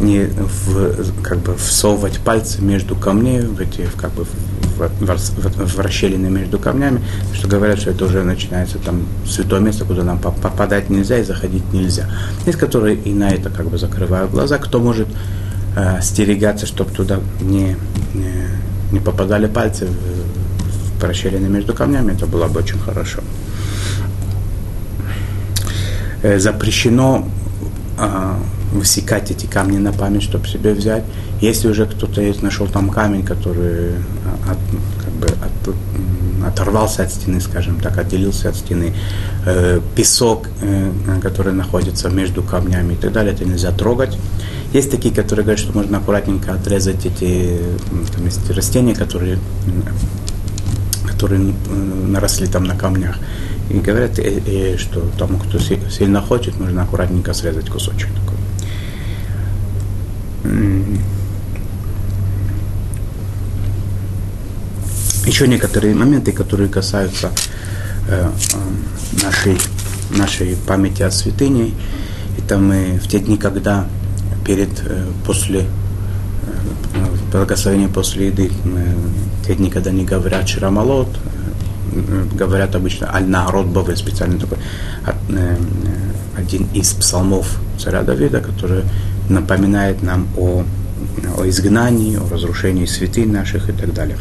[0.00, 5.78] не в, как бы всовывать пальцы между камней, в эти, как бы в, в, в
[5.78, 7.02] расщелины между камнями,
[7.34, 11.70] что говорят, что это уже начинается там святое место, куда нам попадать нельзя и заходить
[11.72, 12.08] нельзя.
[12.46, 15.08] Есть, которые и на это как бы закрывают глаза, кто может
[15.76, 17.76] э, стерегаться, чтобы туда не,
[18.14, 18.32] не,
[18.92, 23.20] не попадали пальцы в, в расщелины между камнями, это было бы очень хорошо.
[26.22, 27.28] Э, запрещено
[27.98, 28.34] э,
[28.72, 31.04] высекать эти камни на память, чтобы себе взять.
[31.40, 33.98] Если уже кто-то нашел там камень, который э,
[34.48, 34.58] от,
[35.04, 38.94] как бы от, оторвался от стены, скажем так, отделился от стены,
[39.46, 44.16] э, песок, э, который находится между камнями и так далее, это нельзя трогать.
[44.72, 47.58] Есть такие, которые говорят, что можно аккуратненько отрезать эти
[48.14, 49.38] там есть растения, которые,
[51.08, 51.52] которые
[52.06, 53.16] наросли там на камнях.
[53.68, 58.39] И говорят, и, и, что тому, кто сильно хочет, нужно аккуратненько срезать кусочек такой.
[65.30, 67.30] Еще некоторые моменты, которые касаются
[68.08, 69.58] э, э, нашей,
[70.10, 71.72] нашей памяти о святыне.
[72.38, 73.86] Это мы в те дни, когда
[74.44, 75.66] перед, э, после
[77.30, 78.94] благословения после еды, мы,
[79.46, 81.08] те дни, когда не говорят ширамалот,
[82.34, 84.58] говорят обычно Аль-Народ Бавель, специально такой
[86.36, 88.82] один из псалмов царя Давида, который
[89.30, 90.64] напоминает нам о,
[91.38, 94.16] о изгнании, о разрушении святынь наших и так далее.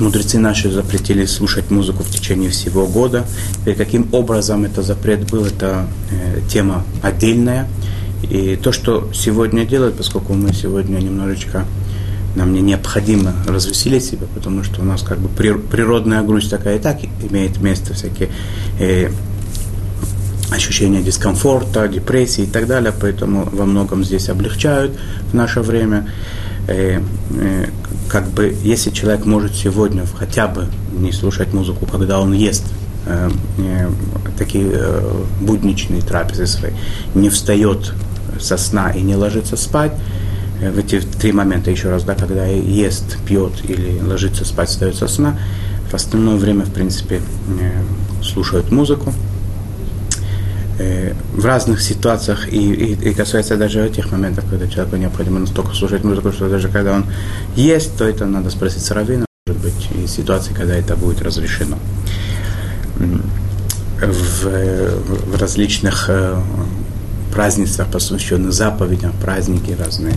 [0.00, 3.24] мудрецы наши запретили слушать музыку в течение всего года.
[3.66, 7.68] И каким образом это запрет был, это э, тема отдельная.
[8.30, 11.64] И то, что сегодня делают, поскольку мы сегодня немножечко
[12.34, 16.78] нам не необходимо развеселить себя, потому что у нас как бы природная грусть такая и
[16.78, 16.98] так
[17.30, 18.28] имеет место, всякие
[18.78, 19.10] э,
[20.56, 24.92] ощущения дискомфорта, депрессии и так далее, поэтому во многом здесь облегчают
[25.30, 26.10] в наше время.
[26.68, 27.66] Э, э,
[28.08, 32.64] как бы, если человек может сегодня хотя бы не слушать музыку, когда он ест,
[33.06, 33.90] э, э,
[34.38, 36.72] такие э, будничные трапезы свои,
[37.14, 37.92] не встает
[38.40, 39.92] со сна и не ложится спать,
[40.60, 45.06] в эти три момента, еще раз, да, когда ест, пьет или ложится спать, встает со
[45.06, 45.38] сна,
[45.90, 47.20] в остальное время, в принципе,
[48.22, 49.12] слушают музыку,
[50.78, 55.74] Э, в разных ситуациях, и, и, и касается даже тех моментов, когда человеку необходимо настолько
[55.74, 57.06] слушать музыку, что даже когда он
[57.54, 61.78] есть, то это надо спросить с раввина, может быть, и ситуации, когда это будет разрешено.
[64.02, 66.38] В, в различных э,
[67.32, 70.16] празднествах, посвященных заповедям, праздники разные,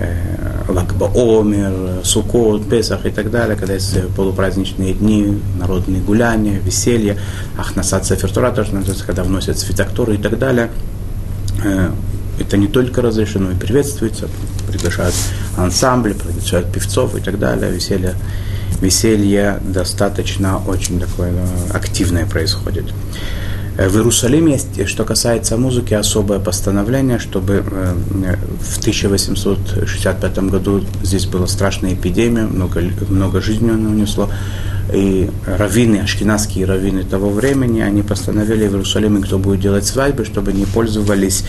[0.00, 7.18] Э, Лагба Омер, Сукот, Песах и так далее, когда есть полупраздничные дни, народные гуляния, веселье,
[7.56, 10.70] Ахнасат Сефертура, тоже называется, когда вносят свитокторы и так далее.
[11.64, 11.90] Э,
[12.38, 14.28] это не только разрешено и приветствуется,
[14.68, 15.14] приглашают
[15.56, 18.14] ансамбли, приглашают певцов и так далее, веселье,
[18.80, 22.84] веселье достаточно очень такое э, активное происходит.
[23.78, 27.94] В Иерусалиме есть, что касается музыки, особое постановление, чтобы э,
[28.60, 34.30] в 1865 году здесь была страшная эпидемия, много, много жизни она унесло,
[34.92, 40.52] и раввины, ашкенадские раввины того времени, они постановили в Иерусалиме, кто будет делать свадьбы, чтобы
[40.52, 41.44] не пользовались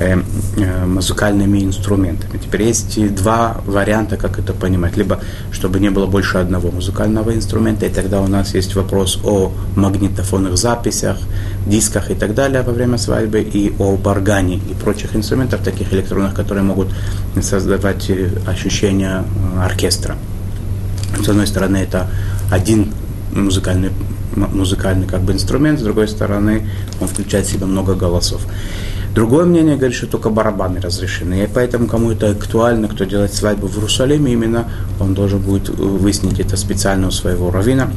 [0.00, 0.22] Э,
[0.56, 2.38] э, музыкальными инструментами.
[2.38, 4.96] Теперь есть два варианта, как это понимать.
[4.96, 5.18] Либо,
[5.50, 10.56] чтобы не было больше одного музыкального инструмента, и тогда у нас есть вопрос о магнитофонных
[10.56, 11.18] записях,
[11.66, 16.32] дисках и так далее во время свадьбы, и о баргане и прочих инструментах, таких электронных,
[16.32, 16.94] которые могут
[17.42, 19.24] создавать э, ощущение
[19.60, 20.14] оркестра.
[21.20, 22.06] С одной стороны, это
[22.52, 22.92] один
[23.32, 23.90] музыкальный
[24.36, 26.68] музыкальный как бы инструмент, с другой стороны,
[27.00, 28.46] он включает в себя много голосов.
[29.18, 31.42] Другое мнение говорит, что только барабаны разрешены.
[31.42, 36.38] И поэтому, кому это актуально, кто делает свадьбу в Иерусалиме, именно он должен будет выяснить
[36.38, 37.90] это специально у своего равина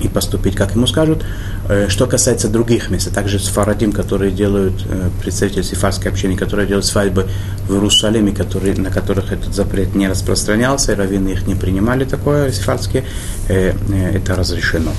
[0.00, 1.22] и поступить, как ему скажут.
[1.68, 6.34] Э, что касается других мест, а также с Фарадим, которые делают, э, представители сифарской общины,
[6.34, 7.28] которые делают свадьбы
[7.68, 12.52] в Иерусалиме, которые, на которых этот запрет не распространялся, и раввины их не принимали такое,
[12.52, 13.04] сифарские,
[13.48, 13.74] э,
[14.14, 14.92] это разрешено.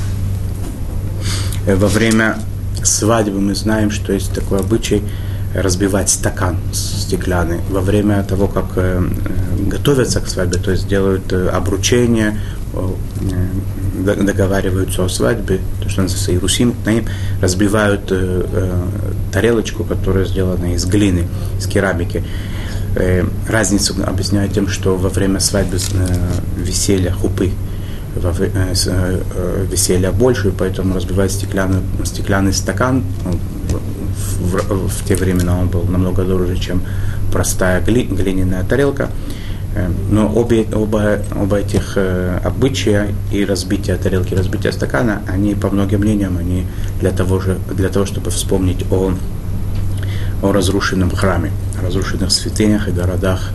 [1.65, 2.37] Во время
[2.83, 5.01] свадьбы мы знаем, что есть такой обычай,
[5.53, 9.01] разбивать стакан стеклянный во время того, как э,
[9.67, 12.39] готовятся к свадьбе, то есть делают э, обручение,
[12.73, 12.87] э,
[14.21, 17.05] договариваются о свадьбе, то, что называется Иерусим, наим,
[17.41, 18.81] разбивают э, э,
[19.31, 22.23] тарелочку, которая сделана из глины, из керамики.
[23.47, 25.77] Разницу объясняют тем, что во время свадьбы
[26.57, 27.51] веселья, хупы,
[29.71, 33.03] веселья больше, поэтому разбивают стеклянный, стеклянный стакан,
[34.39, 36.81] в, в те времена он был намного дороже, чем
[37.31, 39.09] простая гли, глиняная тарелка.
[39.75, 45.69] Э, но обе, оба, оба этих э, обычая и разбитие тарелки, разбитие стакана, они, по
[45.69, 46.65] многим мнениям, они
[46.99, 49.13] для того, же, для того чтобы вспомнить о,
[50.41, 53.51] о разрушенном храме, о разрушенных святынях и городах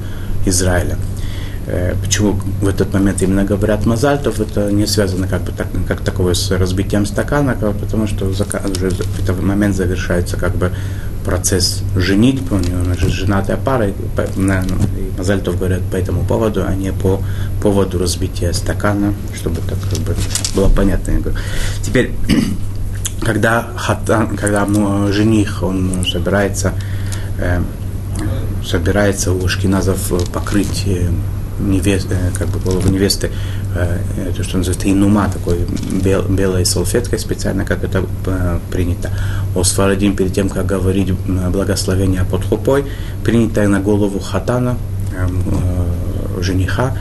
[0.47, 0.97] Израиля.
[1.67, 6.01] Э, почему в этот момент именно говорят мазальтов, это не связано как бы так, как
[6.03, 10.73] такое с разбитием стакана, потому что уже в этот момент завершается как бы
[11.25, 16.75] процесс женитьбы, у него же женатая пара, и, и Мазальтов говорят по этому поводу, а
[16.75, 17.23] не по
[17.63, 20.15] поводу разбития стакана, чтобы так как бы
[20.55, 21.15] было понятно.
[21.83, 22.13] Теперь,
[23.23, 26.75] когда, хатан, когда ну, жених, он собирается,
[27.39, 27.63] э,
[28.63, 30.87] собирается у шкиназов покрыть
[31.59, 33.31] невесты, э, как бы голову невесты,
[33.75, 35.67] э, то, что называется инума, такой
[36.03, 39.11] бел, белой салфеткой специально, как это э, принято.
[39.55, 41.13] О Сфарадим перед тем, как говорить
[41.51, 42.85] благословение под хупой,
[43.25, 44.77] принято на голову хатана,
[46.41, 46.97] жениха,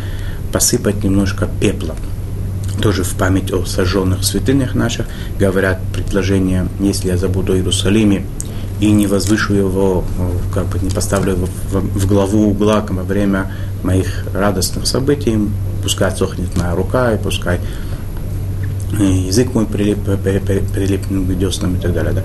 [0.52, 1.96] посыпать немножко пепла.
[2.82, 5.08] Тоже в память о сожженных святынях наших
[5.40, 8.26] говорят предложение, если я забуду о Иерусалиме,
[8.84, 10.04] и не возвышу его,
[10.54, 13.50] как бы не поставлю его в, в главу угла во время
[13.82, 15.40] моих радостных событий,
[15.82, 17.62] пускай сохнет моя рука, и пускай
[18.92, 22.14] язык мой прилип, прилипнет к деснам и так далее.
[22.14, 22.22] Да.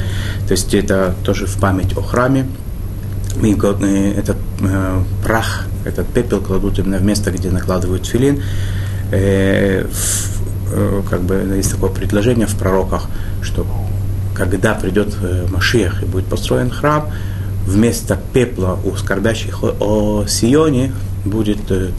[0.49, 2.47] То есть это тоже в память о храме.
[3.41, 8.43] И этот э, прах, этот пепел кладут именно в место, где накладывают филин.
[9.12, 9.87] Э,
[10.72, 13.09] э, как бы есть такое предложение в пророках,
[13.43, 13.64] что
[14.39, 17.11] когда придет э, Машиах и будет построен храм,
[17.66, 20.93] вместо пепла у скорбящих о Сионе
[21.24, 21.91] будет, э,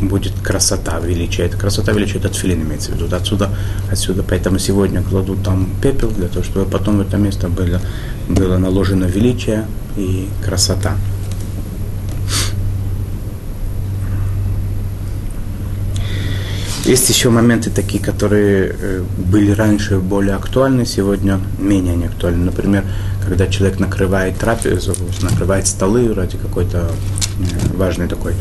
[0.00, 1.46] будет красота, величие.
[1.46, 3.14] Это красота, величие, это тфилин имеется в виду.
[3.14, 3.50] Отсюда,
[3.90, 7.80] отсюда, поэтому сегодня кладут там пепел, для того, чтобы потом в это место было,
[8.28, 9.66] было наложено величие
[9.96, 10.94] и красота.
[16.84, 22.46] Есть еще моменты такие, которые э, были раньше более актуальны, сегодня менее не актуальны.
[22.46, 22.84] Например,
[23.24, 28.32] когда человек накрывает трапезу, накрывает столы ради какой-то э, важной такой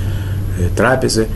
[0.57, 1.27] э, трапезы,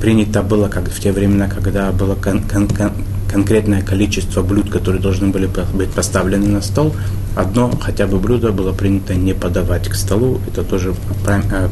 [0.00, 5.00] принято было как в те времена, когда было кон- кон- кон- конкретное количество блюд, которые
[5.00, 6.92] должны были быть поставлены на стол,
[7.34, 10.40] одно хотя бы блюдо было принято не подавать к столу.
[10.46, 10.94] Это тоже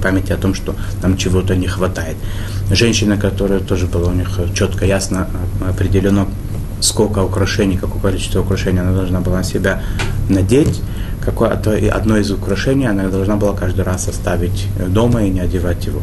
[0.03, 2.17] память о том, что нам чего-то не хватает
[2.71, 5.29] женщина, которая тоже было у них четко, ясно
[5.69, 6.29] определено,
[6.81, 9.83] сколько украшений, какое количество украшений она должна была на себя
[10.29, 10.81] надеть,
[11.25, 16.01] какое, одно из украшений она должна была каждый раз оставить дома и не одевать его.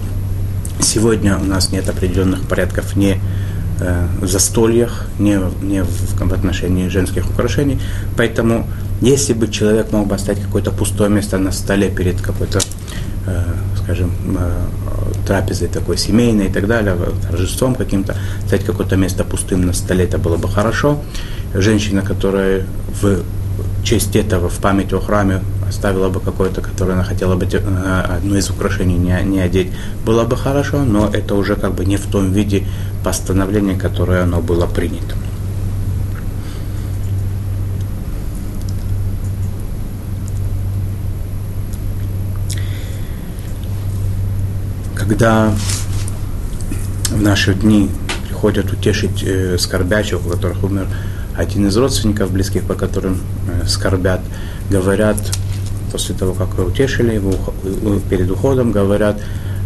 [0.81, 3.19] Сегодня у нас нет определенных порядков не
[3.79, 7.79] э, застольях, не, не в, в отношении женских украшений.
[8.17, 8.67] Поэтому,
[9.01, 12.59] если бы человек мог бы оставить какое-то пустое место на столе перед какой-то,
[13.27, 13.43] э,
[13.83, 14.51] скажем, э,
[15.27, 16.95] трапезой такой семейной и так далее,
[17.29, 18.15] торжеством каким-то,
[18.45, 20.99] взять какое-то место пустым на столе, это было бы хорошо.
[21.53, 22.65] Женщина, которая
[23.01, 23.23] в
[23.83, 28.37] честь этого, в память о храме оставила бы какое-то, которое она хотела бы э, одно
[28.37, 29.71] из украшений не, не одеть,
[30.05, 32.65] было бы хорошо, но это уже как бы не в том виде
[33.03, 35.15] постановления, которое оно было принято.
[45.09, 45.51] когда
[47.09, 47.89] в наши дни
[48.27, 50.87] приходят утешить э, скорбящих, у которых умер
[51.35, 54.21] один из родственников близких, по которым э, скорбят,
[54.69, 55.17] говорят,
[55.91, 57.33] после того, как утешили его
[57.63, 59.19] э, перед уходом, говорят,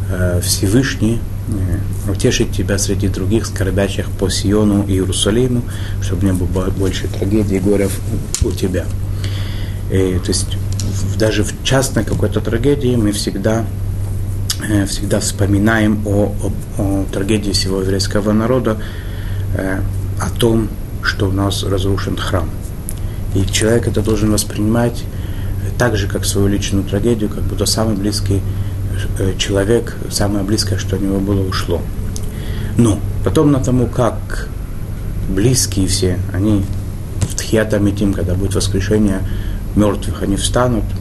[0.10, 1.20] э, Всевышний
[1.50, 5.62] э, утешить тебя среди других скорбящих по Сиону и Иерусалиму,
[6.02, 7.90] чтобы не было больше трагедий и горя
[8.44, 8.86] у тебя.
[9.92, 10.58] И, то есть
[11.18, 13.66] даже в частной какой-то трагедии мы всегда
[14.88, 16.34] всегда вспоминаем о,
[16.78, 18.78] о, о трагедии всего еврейского народа,
[19.54, 20.70] о том,
[21.02, 22.50] что у нас разрушен храм.
[23.36, 25.04] И человек это должен воспринимать
[25.78, 28.42] так же, как свою личную трагедию, как будто самый близкий
[29.20, 31.82] э, человек, самое близкое, что от него было, ушло.
[32.78, 34.50] Но потом на тому, как
[35.30, 36.64] близкие все, они
[37.22, 39.20] в Тхиатамитим, когда будет воскрешение
[39.76, 40.84] мертвых, они встанут–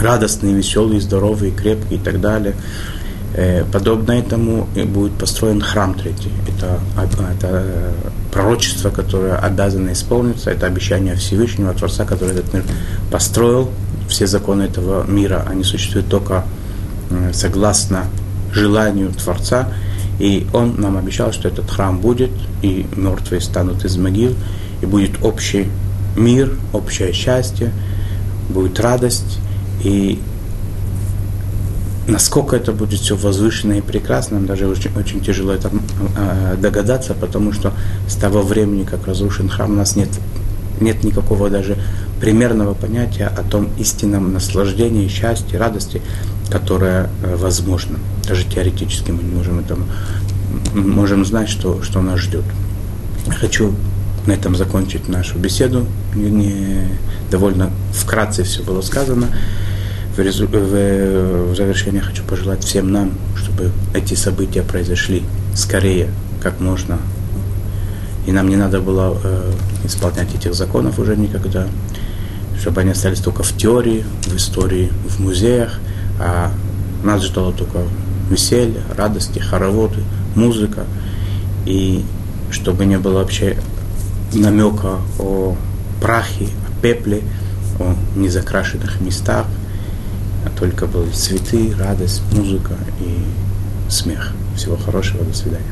[0.00, 2.54] радостные, веселые, здоровые, крепкие и так далее.
[3.34, 6.32] Э, подобно этому будет построен храм третий.
[6.48, 7.92] Это, это
[8.32, 12.64] пророчество, которое обязано исполниться, это обещание Всевышнего Творца, который этот мир
[13.10, 13.70] построил.
[14.08, 16.44] Все законы этого мира, они существуют только
[17.10, 18.06] э, согласно
[18.52, 19.68] желанию Творца.
[20.18, 22.30] И он нам обещал, что этот храм будет,
[22.62, 24.34] и мертвые станут из могил,
[24.82, 25.68] и будет общий
[26.16, 27.72] мир, общее счастье,
[28.48, 29.38] будет радость,
[29.84, 30.18] и
[32.08, 35.70] насколько это будет все возвышенно и прекрасно, даже очень, очень тяжело это
[36.16, 37.72] э, догадаться, потому что
[38.08, 40.08] с того времени, как разрушен храм, у нас нет,
[40.80, 41.76] нет никакого даже
[42.18, 46.00] примерного понятия о том истинном наслаждении, счастье, радости,
[46.50, 47.98] которое э, возможно.
[48.26, 49.84] Даже теоретически мы не можем этому,
[50.74, 52.44] можем знать, что, что нас ждет.
[53.38, 53.74] Хочу
[54.26, 55.86] на этом закончить нашу беседу.
[56.14, 56.88] Не, не,
[57.30, 59.28] довольно вкратце все было сказано
[60.18, 60.48] в, резу...
[60.48, 65.22] в, в завершение хочу пожелать всем нам, чтобы эти события произошли
[65.54, 66.10] скорее,
[66.42, 66.98] как можно.
[68.26, 69.52] И нам не надо было э,
[69.84, 71.68] исполнять этих законов уже никогда,
[72.60, 75.78] чтобы они остались только в теории, в истории, в музеях,
[76.20, 76.50] а
[77.04, 77.78] нас ждало только
[78.28, 80.02] веселье, радости, хороводы,
[80.34, 80.84] музыка,
[81.64, 82.04] и
[82.50, 83.56] чтобы не было вообще
[84.34, 85.56] намека о
[86.02, 87.22] прахе, о пепле,
[87.78, 89.46] о незакрашенных местах,
[90.48, 94.32] а только были цветы, радость, музыка и смех.
[94.56, 95.64] Всего хорошего, до свидания.